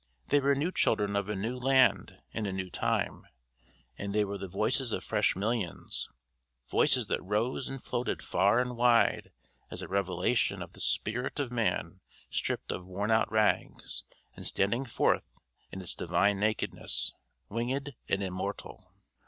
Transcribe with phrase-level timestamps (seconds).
[0.29, 3.27] They were new children of a new land in a new time;
[3.99, 6.09] and they were the voices of fresh millions
[6.71, 9.31] voices that rose and floated far and wide
[9.69, 12.01] as a revelation of the spirit of man
[12.31, 14.03] stripped of worn out rags
[14.35, 15.35] and standing forth
[15.71, 17.11] in its divine nakedness
[17.51, 18.91] wingèd and immortal.